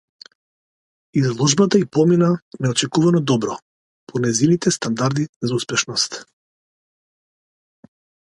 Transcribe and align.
Изложбата 1.19 1.81
ѝ 1.81 1.89
помина 1.97 2.29
неочекувано 2.67 3.21
добро, 3.33 3.57
по 4.13 4.23
нејзините 4.23 4.73
стандарди 4.79 5.25
за 5.51 5.57
успешност. 5.61 6.17